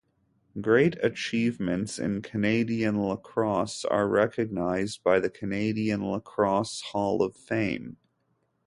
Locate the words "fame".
7.37-7.97